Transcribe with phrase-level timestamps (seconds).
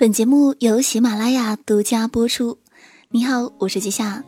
[0.00, 2.56] 本节目由喜马拉雅独家播出。
[3.10, 4.24] 你好，我是季夏，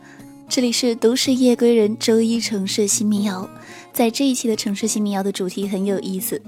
[0.47, 3.49] 这里是都市夜归人周一城市新民谣。
[3.91, 6.39] 在这一期的城市新民谣的主题很有意思，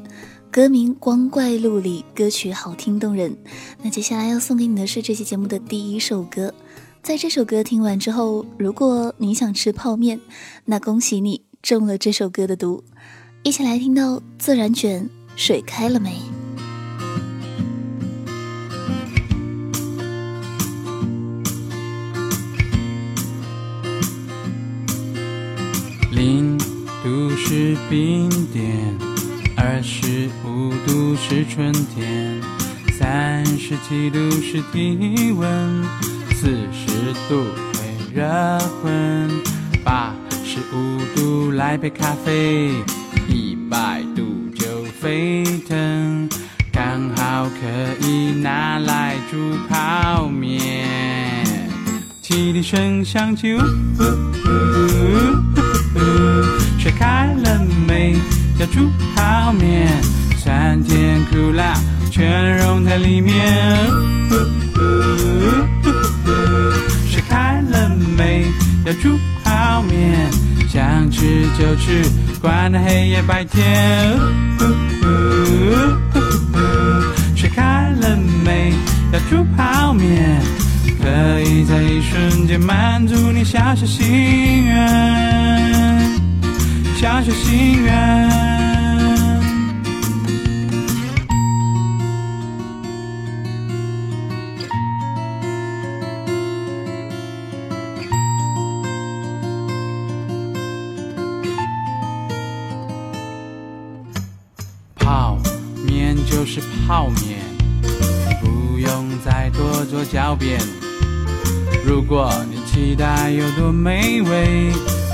[0.52, 3.36] 歌名《光怪陆离》，歌曲好听动人。
[3.82, 6.54] 那接下来要送给你的是这期节目的第一首歌。
[7.02, 10.22] 在这首歌听完之后，如果你想吃泡面，
[10.66, 12.84] 那恭喜你中了这首歌的毒。
[13.42, 16.16] 一起来听到自然卷，水开了没？
[27.90, 28.98] 冰点，
[29.56, 32.42] 二十五度是春天，
[32.98, 35.84] 三十七度是体温，
[36.34, 37.44] 四十度
[37.74, 38.26] 会热
[38.82, 39.30] 昏，
[39.84, 42.72] 八十五度来杯咖啡，
[43.28, 44.24] 一百度
[44.56, 46.28] 就沸腾，
[46.72, 49.38] 刚好可以拿来煮
[49.70, 50.88] 泡面。
[52.22, 53.56] 汽笛声响起。
[56.80, 57.35] 水开
[58.60, 59.88] 要煮泡面，
[60.38, 61.74] 酸甜苦辣
[62.12, 63.34] 全融在里面。
[67.10, 68.46] 水开了没？
[68.86, 70.30] 要煮泡面，
[70.70, 72.04] 想吃就吃，
[72.42, 74.18] 管它黑夜白天。
[77.36, 78.74] 水开了没？
[79.12, 80.42] 要煮泡面，
[81.02, 85.75] 可以在一瞬间满足你小小心愿。
[87.06, 88.30] 小小心愿，
[104.96, 105.38] 泡
[105.86, 107.38] 面就是泡面，
[108.42, 110.60] 不用再多做狡辩。
[111.86, 114.72] 如果你期待有多美味，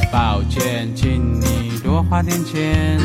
[0.09, 1.60] 抱歉，请你。
[1.91, 2.97] 多花点钱，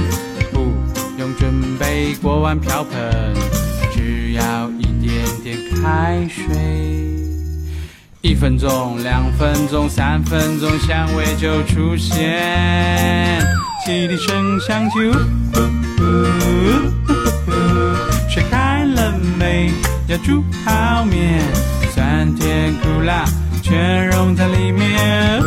[0.53, 0.73] 不
[1.19, 3.35] 用准备锅碗瓢盆，
[3.93, 6.55] 只要一点点开水。
[8.21, 13.45] 一分钟、两分钟、三分钟，香味就出现。
[13.85, 14.99] 汽笛声响起，
[18.31, 19.73] 水开了没？
[20.07, 21.43] 要煮泡面，
[21.93, 23.25] 酸甜苦辣
[23.65, 25.43] 全融在里面。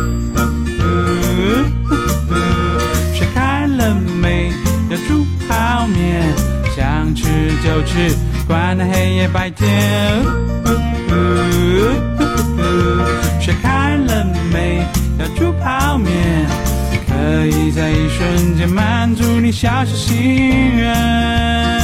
[7.80, 8.14] 就吃，
[8.46, 10.22] 管它黑夜白天。
[13.40, 14.82] 水开了没？
[15.18, 16.12] 要煮泡面，
[17.08, 21.79] 可以在一瞬间满足你小小心愿。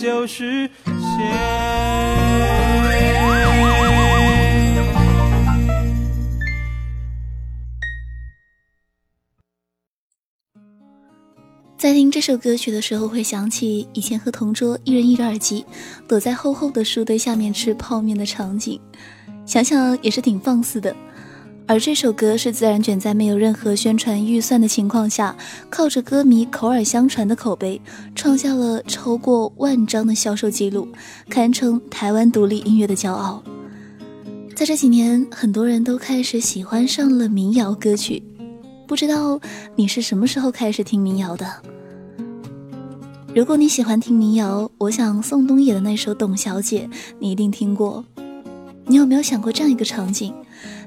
[0.00, 0.96] 就是线。
[11.76, 15.66] 在听这首歌曲的时候，会想起以前和同桌一人一个耳机，
[16.08, 18.80] 躲在厚厚的书堆下面吃泡面的场景，
[19.44, 20.96] 想想也是挺放肆的。
[21.70, 25.36] 而这首歌是自然卷在没有任何宣传预算的情况下，
[25.70, 27.80] 靠着歌迷口耳相传的口碑，
[28.12, 30.88] 创下了超过万张的销售记录，
[31.28, 33.40] 堪称台湾独立音乐的骄傲。
[34.56, 38.20] 在这几年，很多人都开始喜欢上了民谣歌曲，
[38.88, 39.40] 不知道
[39.76, 41.46] 你是什么时候开始听民谣的？
[43.32, 46.90] 如果你喜欢听民谣，我想宋冬野的那首《董小姐》
[47.20, 48.04] 你一定听过。
[48.86, 50.34] 你有没有想过这样一个场景？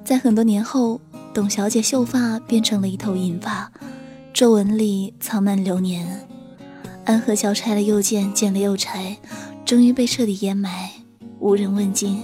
[0.03, 0.99] 在很多年后，
[1.33, 3.71] 董小姐秀发变成了一头银发，
[4.33, 6.27] 皱纹里藏满流年。
[7.05, 9.17] 安河桥拆了又建，建了又拆，
[9.65, 10.91] 终于被彻底掩埋，
[11.39, 12.21] 无人问津。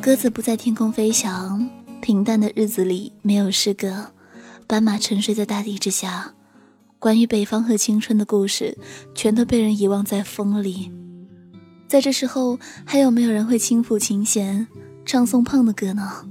[0.00, 1.70] 鸽子不在天空飞翔，
[2.00, 4.08] 平淡的日子里没有诗歌。
[4.66, 6.34] 斑马沉睡在大地之下，
[6.98, 8.76] 关于北方和青春的故事，
[9.14, 10.90] 全都被人遗忘在风里。
[11.86, 14.66] 在这时候，还有没有人会轻抚琴弦，
[15.04, 16.26] 唱宋胖的歌呢？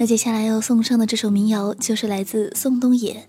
[0.00, 3.28] 那接下来要送上的这首民谣，就是来自宋冬野，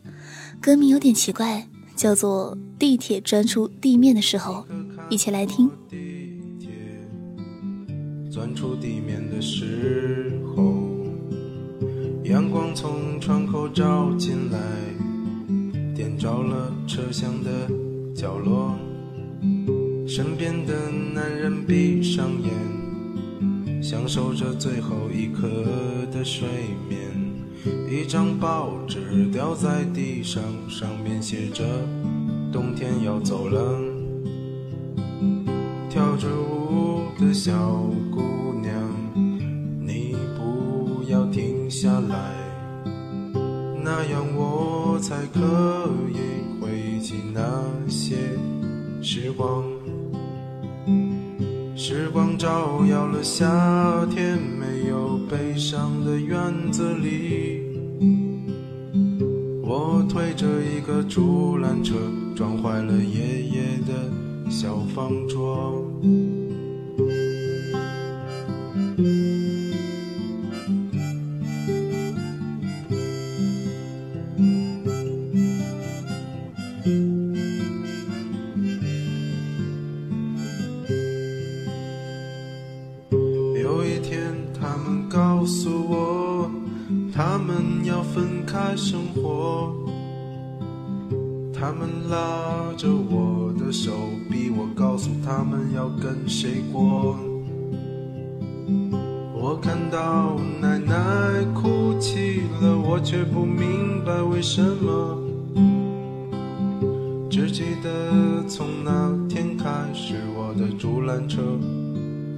[0.61, 4.63] 歌名有点奇怪，叫做《地铁钻出地面的时候》，
[5.09, 5.67] 一起来听。
[5.89, 6.69] 地铁
[8.29, 10.75] 钻出地面的时候，
[12.23, 14.59] 阳光从窗口照进来，
[15.95, 17.49] 点着了车厢的
[18.13, 18.77] 角落。
[20.07, 22.51] 身边的男人闭上眼，
[23.89, 25.49] 享受着最后一刻
[26.13, 26.47] 的睡
[26.87, 26.99] 眠。
[27.89, 31.63] 一张报纸掉在地上，上面写着
[32.53, 33.81] “冬天要走了”。
[35.89, 37.51] 跳着舞的小
[38.11, 38.71] 姑娘，
[39.81, 42.35] 你不要停下来，
[43.83, 47.41] 那样我才可以回忆起那
[47.87, 48.17] 些
[49.01, 49.78] 时光。
[53.21, 56.37] 夏天，没有悲伤的院
[56.71, 57.61] 子里，
[59.61, 61.95] 我推着一个竹篮车，
[62.35, 65.88] 撞坏了爷爷的小方桌。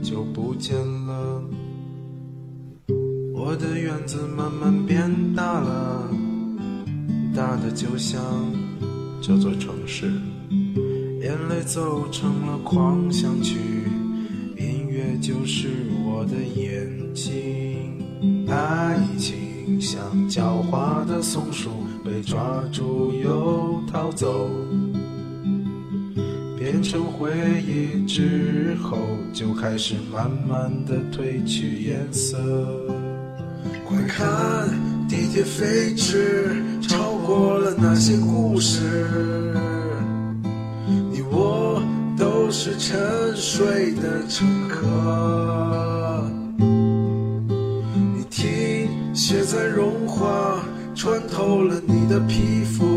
[0.02, 1.44] 就不见了。
[3.34, 6.10] 我的院子慢慢变大了，
[7.36, 8.22] 大的就像
[9.22, 10.12] 这座城市。
[11.22, 13.58] 眼泪奏成了狂想曲，
[14.58, 15.70] 音乐就是
[16.04, 18.02] 我的眼睛。
[18.48, 21.70] 爱情像狡猾的松鼠，
[22.04, 24.50] 被抓住又逃走，
[26.72, 27.30] 变成回
[27.68, 28.98] 忆之后，
[29.34, 32.38] 就开始慢慢的褪去颜色。
[33.86, 34.70] 快看，
[35.06, 38.80] 地铁飞驰，超过了那些故事。
[41.12, 41.84] 你我
[42.18, 42.98] 都是沉
[43.36, 46.26] 睡的乘客，
[48.16, 50.64] 你听，雪在融化，
[50.96, 52.91] 穿透了你的皮肤。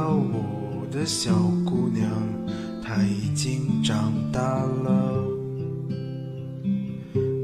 [0.00, 0.86] 跳舞？
[0.90, 1.30] 的小
[1.66, 2.08] 姑娘，
[2.82, 5.22] 她已经长大了。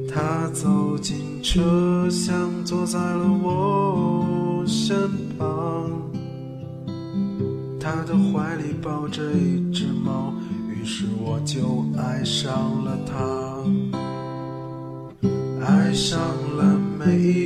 [0.08, 4.97] 她走进车厢，坐在了我身
[5.37, 5.91] 旁。
[7.79, 10.32] 她的怀里抱着一只猫，
[10.70, 13.15] 于是我就爱上了她，
[15.63, 16.19] 爱上
[16.56, 17.45] 了每一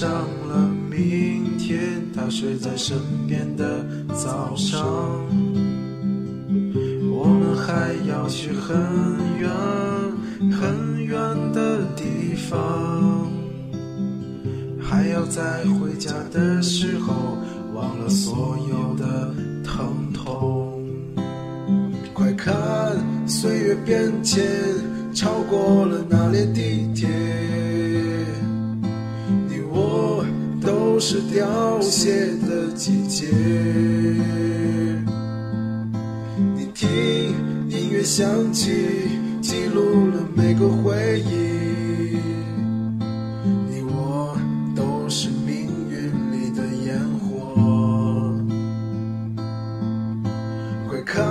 [0.00, 0.08] 上
[0.48, 1.78] 了明天，
[2.16, 2.96] 他睡在身
[3.28, 4.80] 边的早上。
[7.12, 8.74] 我们还要去很
[9.38, 9.50] 远
[10.50, 11.18] 很远
[11.52, 13.30] 的地方，
[14.80, 17.36] 还要在回家的时候
[17.74, 20.82] 忘了所有的疼痛。
[22.14, 22.56] 快看，
[23.26, 24.42] 岁月变迁，
[25.12, 26.89] 超过了那列地
[31.32, 33.28] 凋谢的季节。
[36.56, 36.88] 你听，
[37.68, 38.72] 音乐响起，
[39.40, 42.18] 记录了每个回忆。
[43.68, 44.36] 你我
[44.74, 48.34] 都是命运里的烟火。
[50.88, 51.24] 快看，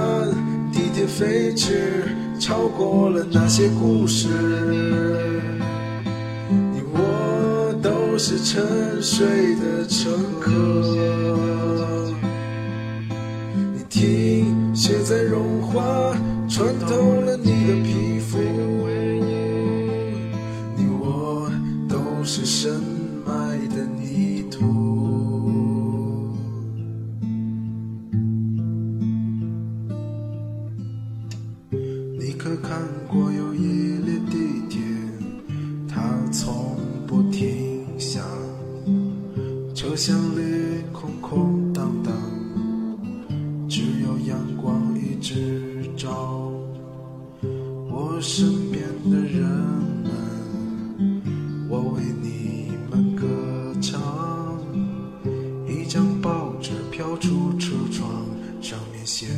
[0.71, 2.05] 地铁飞驰，
[2.39, 4.29] 超过了那些故事。
[8.51, 9.85] 沉睡的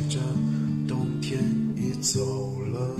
[0.08, 0.18] 着
[0.88, 1.40] “冬天
[1.76, 2.20] 已走
[2.72, 2.96] 了”。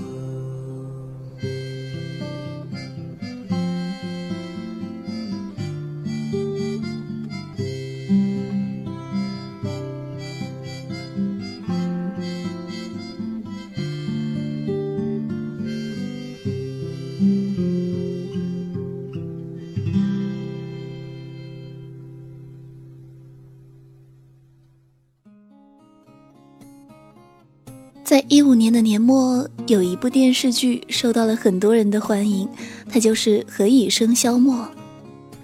[28.33, 32.49] 一五年的年末，有一部电视剧受到了很多人的欢迎，
[32.89, 34.55] 它就是《何以笙箫默》。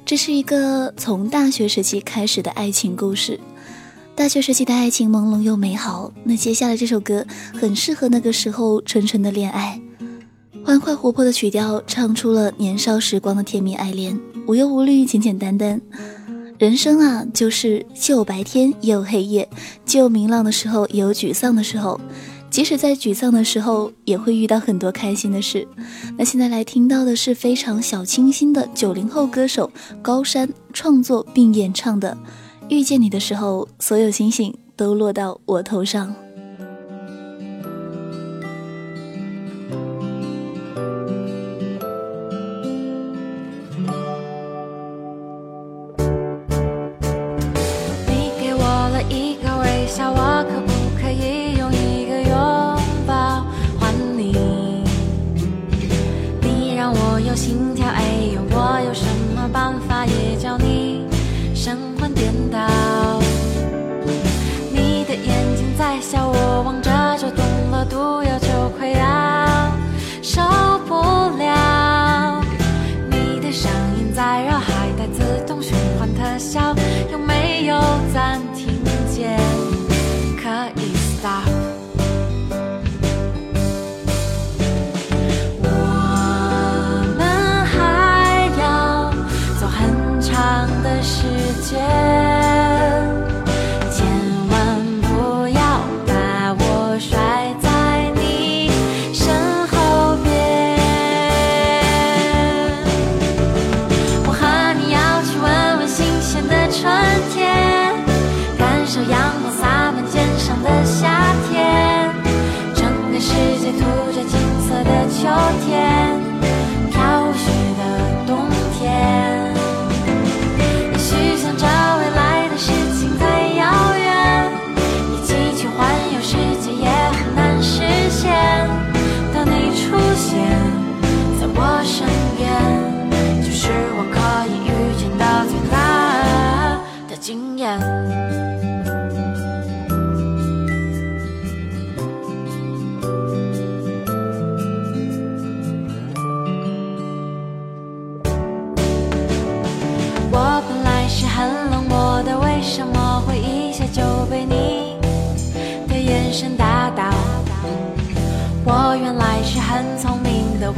[0.04, 3.40] 这是一个从大学时期开始的爱情故事。
[4.16, 9.80] 大学时期的爱情朦胧又美好，那接下来这首歌很适合那个时候纯纯的恋爱。
[10.66, 15.80] 欢快活泼的曲调唱出了年少时光的甜蜜爱恋，无忧无虑，简简单单。
[16.58, 19.48] 人生啊，就是既有白天也有黑夜，
[19.86, 22.02] 既有明朗的时候也有沮丧的时候。
[22.50, 25.68] 即使在沮丧的时候，也会遇到很多开心的事。
[26.18, 32.18] 那现在来听到的是非常小清新的九零后歌手高山创作并演唱的
[32.70, 36.08] 《遇见你的时候，所有星星都落到我头上》。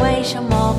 [0.01, 0.75] 为什么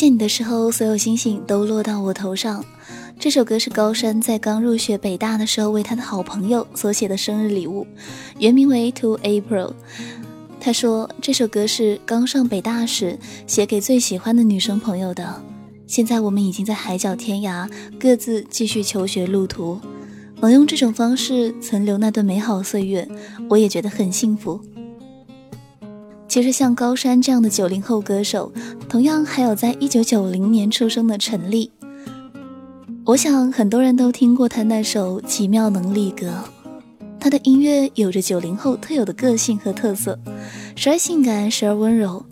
[0.00, 2.64] 见你的时候，所有星星都落到我头上。
[3.18, 7.86] 这首歌是高山在刚入学北大的时候为他的好朋友所写的生日礼物，
[8.38, 9.66] 原名为《To April》。
[10.58, 15.38] 他说这首歌是刚上北大时写给最喜欢的女生朋友的。
[15.86, 19.78] 现在我们已经在海角天涯，各自继续求学路途，
[20.40, 23.06] 能用这种方式存留那段美好岁月，
[23.50, 24.58] 我也觉得很幸福。
[26.30, 28.52] 其实像高山这样的九零后歌手，
[28.88, 31.72] 同样还有在一九九零年出生的陈粒。
[33.04, 36.28] 我想很多人都听过他那首《奇妙能力歌》，
[37.18, 40.16] 他的音乐有着九零后特有的个性和特色，
[40.76, 42.24] 时而性感，时而温柔，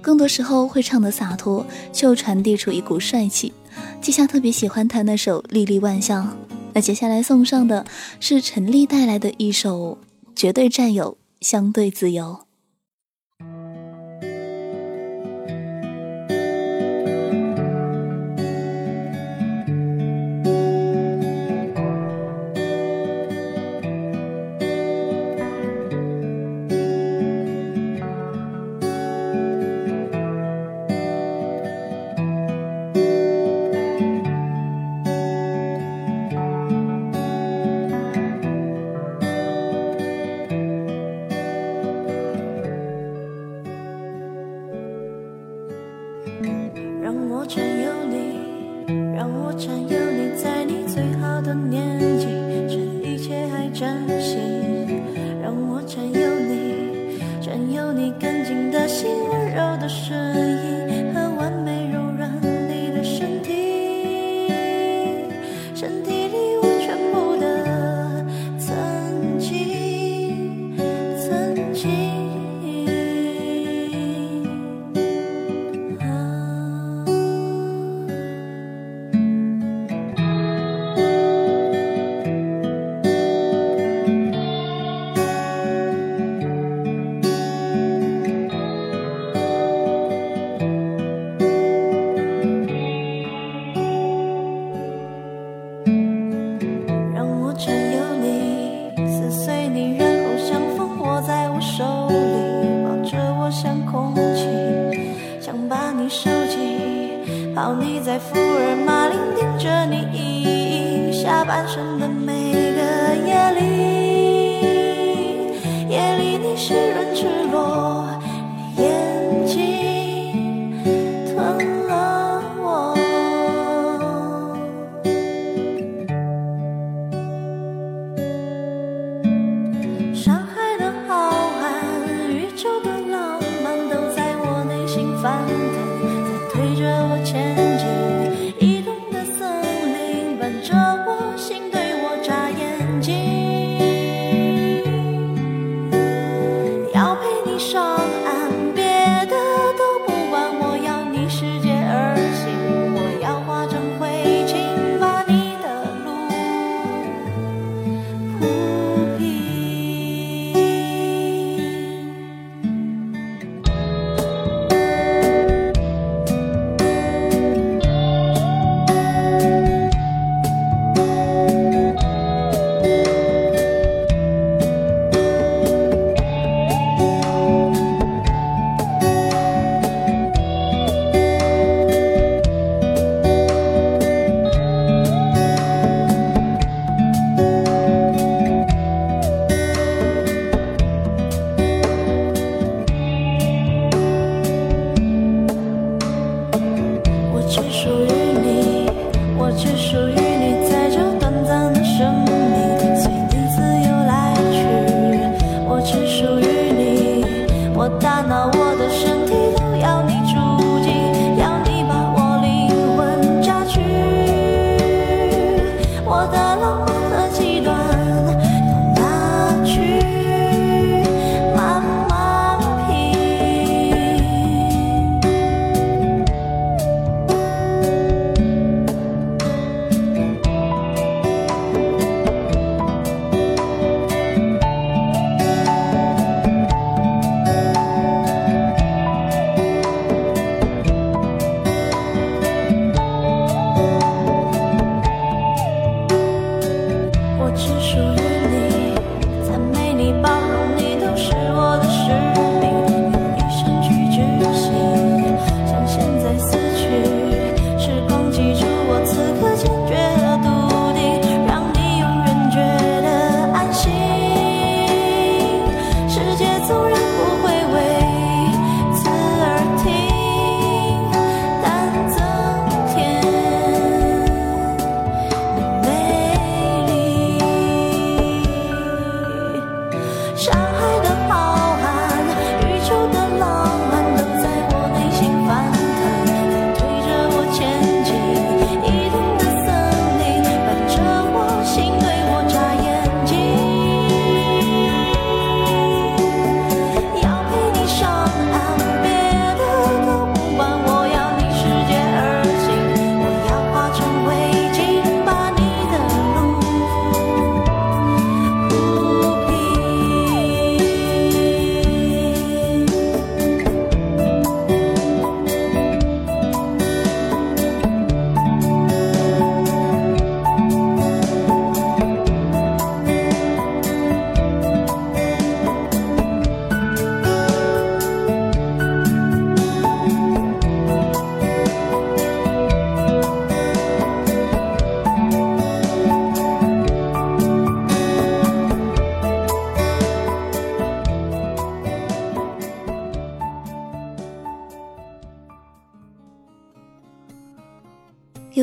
[0.00, 3.52] 更多时候会唱得洒脱，却又传递出一股帅气。
[4.00, 6.24] 季夏特别喜欢他那首《历历万象》，
[6.72, 7.84] 那接下来送上的
[8.18, 9.98] 是陈粒带来的一首
[10.34, 12.38] 《绝对占有，相对自由》。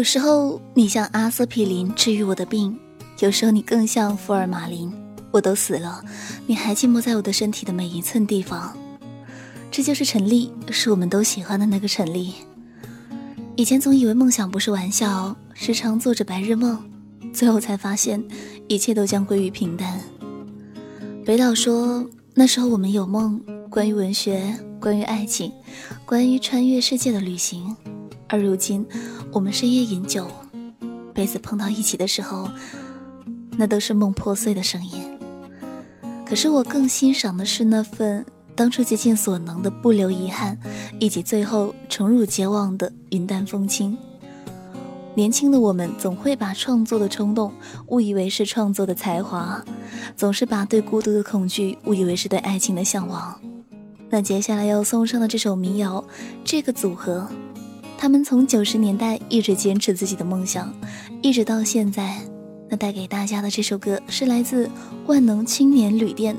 [0.10, 2.76] 时候你像阿司匹林治愈我的病，
[3.19, 4.91] 有时候你更像福尔马林，
[5.30, 6.04] 我都死了，
[6.48, 8.76] 你还寂寞在我的身体的每一寸地方。
[9.69, 12.34] 这就是陈丽，是我们都喜欢的那个陈丽。
[13.56, 16.84] 以前总以为梦想不是玩笑，时常做着白日梦，
[17.32, 18.19] 最后才发现
[18.67, 20.02] 一切都将归于平淡。
[21.24, 25.52] 北岛说：“那时候我们有梦，关于文学，关于爱情，
[26.04, 27.78] 关于穿越世界的旅行。
[28.30, 28.86] 而如今，
[29.34, 30.28] 我们深夜饮酒，
[31.13, 32.50] 杯子碰到一起的时候，
[33.58, 35.04] 那都是梦破碎的声音。
[36.26, 40.60] 可是我更欣赏的是那份……”当初竭尽所能的不留遗憾，
[41.00, 43.98] 以及最后宠辱皆忘的云淡风轻。
[45.15, 47.54] 年轻的我们总会把创作的冲动
[47.88, 49.63] 误以为是创作的才华，
[50.18, 53.39] 总是把对孤独的恐惧误以为是对爱情的向往。
[54.10, 56.04] 那接下来要送上的这首民谣，
[56.44, 57.30] 这个组合，
[58.02, 60.74] 他们从九十年代一直坚持自己的梦想，
[61.22, 62.18] 一直到现在。
[62.70, 64.70] 那带给大家的这首歌是来自
[65.06, 66.34] 万能青年旅店。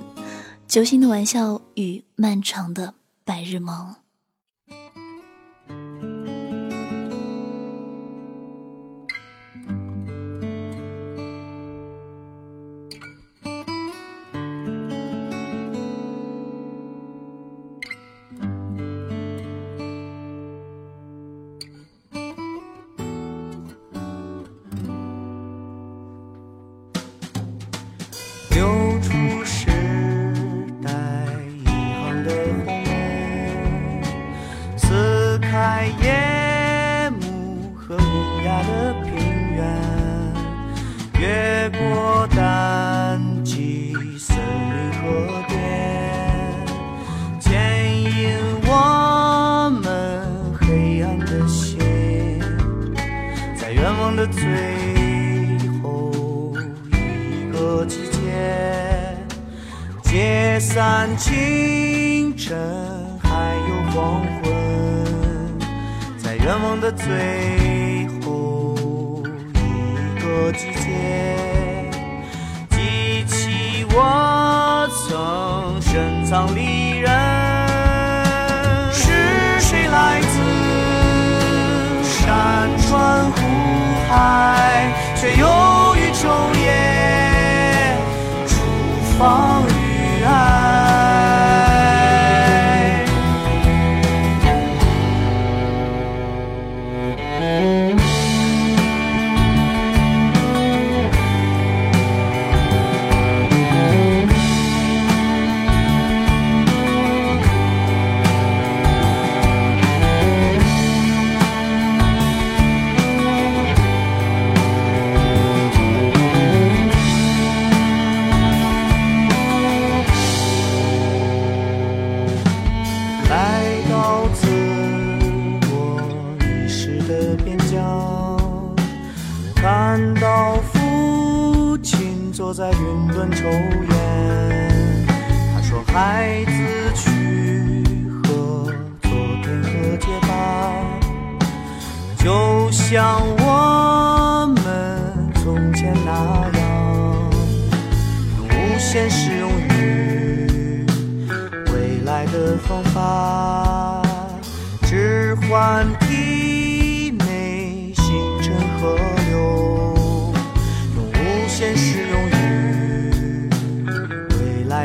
[0.67, 2.95] 揪心的玩笑与漫长的
[3.27, 3.95] 白日梦。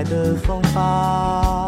[0.06, 1.65] 的方法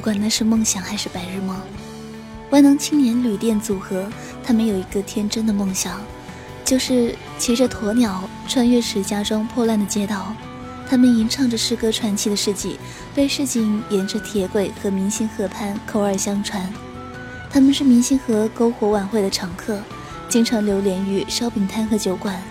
[0.00, 1.54] 不管那是梦想还是白日梦。
[2.48, 4.10] 万能青年旅店组合，
[4.42, 6.00] 他们有一个天真的梦想，
[6.64, 10.34] 就是骑着鸵鸟穿越石家庄破烂的街道。
[10.88, 12.78] 他们吟唱着诗歌传奇的事迹，
[13.14, 16.72] 被市井沿着铁轨和明星河畔口耳相传。
[17.50, 19.82] 他们是明星河篝火晚会的常客，
[20.30, 22.42] 经常流连于烧饼摊和酒馆，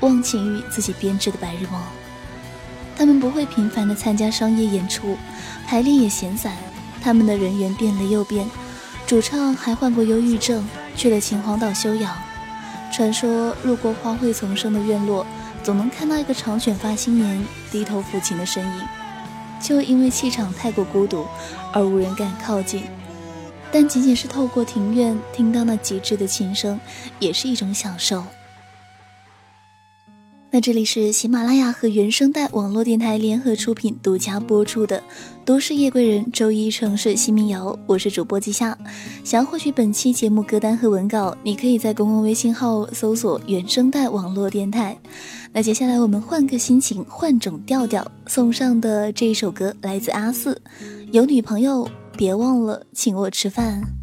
[0.00, 1.80] 忘情于自己编织的白日梦。
[2.94, 5.16] 他们不会频繁地参加商业演出，
[5.66, 6.52] 排练也闲散。
[7.02, 8.48] 他们的人员变了又变，
[9.06, 12.16] 主唱还患过忧郁症，去了秦皇岛休养。
[12.92, 15.26] 传说路过花卉丛生的院落。
[15.62, 18.82] 总能看到一个长卷发青年低头抚琴的身影，
[19.60, 21.26] 就因为气场太过孤独
[21.70, 22.84] 而无人敢靠近。
[23.70, 26.80] 但仅仅是透过庭院听到那极致的琴声，
[27.18, 28.24] 也是一种享受。
[30.52, 34.98] 那这里是喜马拉雅和原声带网络电台联合出品、独家播出的
[35.44, 38.76] 《都市夜归人》周一城市新民谣，我是主播季夏。
[39.22, 44.98] 想要获取本期节目歌单和文稿，你可以在公共微信号搜索“原声带网络电台”。
[45.54, 50.60] 那接下来我们换个心情，换种调调，送上的这一首歌来自阿四，
[51.12, 53.99] 有女朋友别忘了请我吃饭。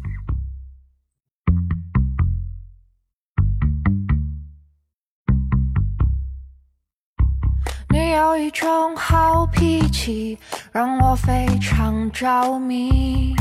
[8.18, 10.36] 有一种好脾气，
[10.72, 13.32] 让我非常着迷。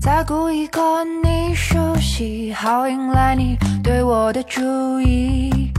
[0.00, 0.80] 在故意跟
[1.20, 5.72] 你熟悉，好引来你对我的注意，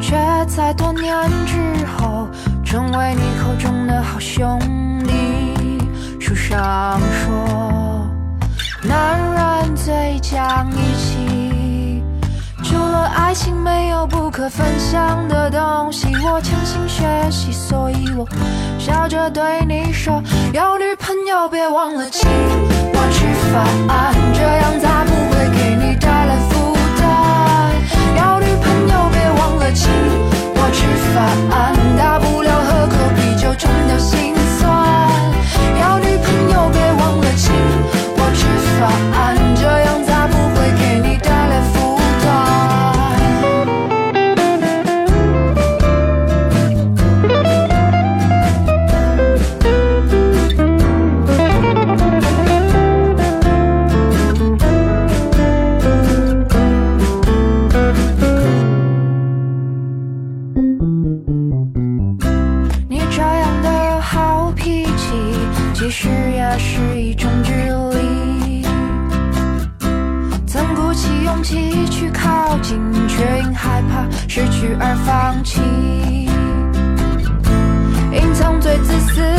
[0.00, 2.26] 却在多年之后
[2.64, 4.58] 成为你口中的好兄
[5.06, 5.78] 弟。
[6.18, 8.08] 书上说，
[8.82, 11.41] 男人最讲义气。
[12.92, 16.08] 除了爱情，没有不可分享的东西。
[16.26, 18.28] 我潜心学习，所以我
[18.78, 23.64] 笑着对你说：有女朋友别忘了请我吃饭，
[24.34, 27.72] 这样才不会给你带来负担。
[28.14, 29.88] 有女朋友别忘了请
[30.54, 31.16] 我吃饭，
[31.96, 34.34] 大不了喝口啤酒冲掉心
[74.28, 75.60] 失去而放弃。
[78.12, 79.31] 隐藏最自私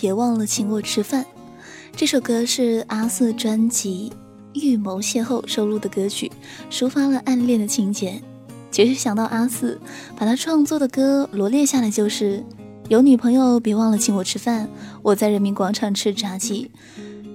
[0.00, 1.26] 别忘了请我吃饭。
[1.94, 4.10] 这首歌是阿四专辑
[4.60, 6.32] 《预谋邂逅》收录的歌曲，
[6.70, 8.18] 抒发了暗恋的情节。
[8.70, 9.78] 其实想到阿四
[10.16, 12.42] 把他创作的歌罗列下来，就是
[12.88, 14.66] 有女朋友别忘了请我吃饭。
[15.02, 16.70] 我在人民广场吃炸鸡，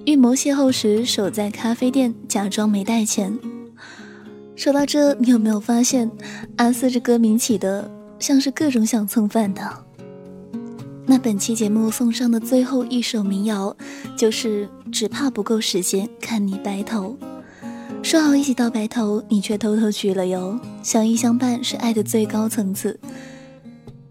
[0.04, 3.38] 预谋邂逅时守在咖啡店，假装没带钱。
[4.56, 6.10] 说到这，你有没有发现
[6.56, 9.85] 阿四这歌名起的像是各种想蹭饭的。
[11.08, 13.74] 那本期节目送上的最后一首民谣，
[14.16, 17.16] 就是只怕不够时间看你白头。
[18.02, 20.58] 说好一起到白头，你却偷偷去了哟。
[20.82, 22.98] 相依相伴是爱的最高层次，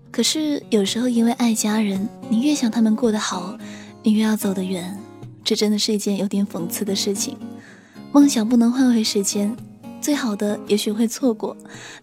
[0.10, 3.58] 可是有时候因为爱家人，你越想他们过得好，
[4.02, 4.98] 你越要走得远，
[5.44, 7.38] 这真的是一件有点讽刺的事情。
[8.14, 9.54] 梦想不能换回时间，
[10.00, 11.56] 最好的也许会错过，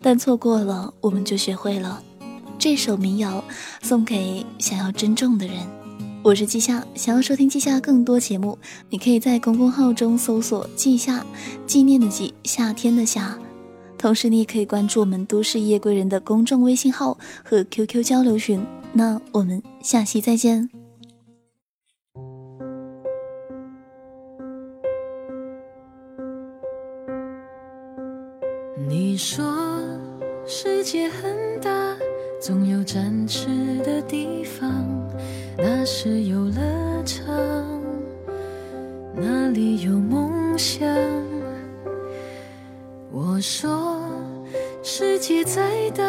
[0.03, 2.03] 但错过了，我们就学会了。
[2.63, 3.43] 这首民谣
[3.83, 5.57] 送给想要珍重的人。
[6.23, 8.57] 我是季夏，想要收听季夏更多节目，
[8.89, 11.27] 你可以在公众号中搜索“季夏”，
[11.67, 13.37] 纪念的季，夏天的夏。
[13.99, 18.65] 同时，你也可以关注我们都市夜归人的公众微信号和 QQ 交流群。
[18.93, 20.71] 那我们下期再见。
[28.89, 29.45] 你说
[30.47, 31.97] 世界很大，
[32.43, 33.47] 总有展翅
[33.85, 34.85] 的地方。
[35.57, 36.61] 那是游乐
[37.05, 37.25] 场，
[39.15, 40.85] 那里有梦想。
[43.13, 43.97] 我说，
[44.83, 46.03] 世界再大，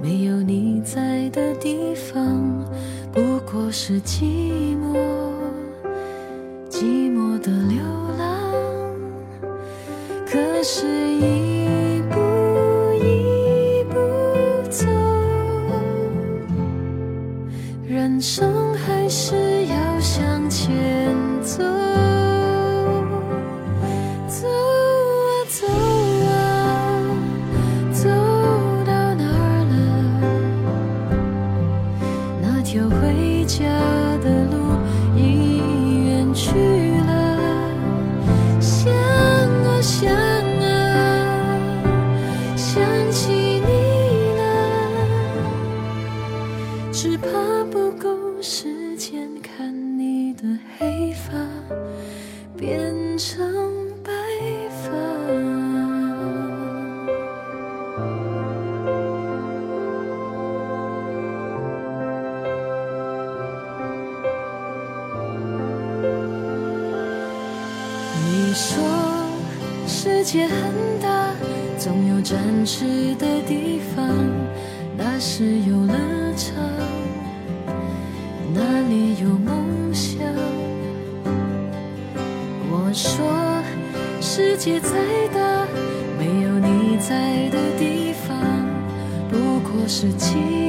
[0.00, 2.64] 没有你在的地方，
[3.12, 4.96] 不过是寂寞，
[6.70, 7.82] 寂寞的流
[8.16, 8.28] 浪。
[10.24, 10.86] 可是，
[78.88, 80.20] 你有梦想。
[82.70, 83.62] 我说
[84.20, 84.90] 世界再
[85.34, 85.66] 大，
[86.18, 88.36] 没有你在的地方，
[89.28, 90.65] 不过是寂寞，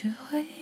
[0.00, 0.59] 学会。